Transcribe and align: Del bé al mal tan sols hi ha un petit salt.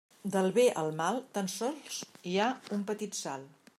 Del 0.35 0.47
bé 0.55 0.63
al 0.83 0.89
mal 1.01 1.19
tan 1.37 1.49
sols 1.57 1.99
hi 2.31 2.35
ha 2.39 2.49
un 2.79 2.87
petit 2.93 3.19
salt. 3.23 3.55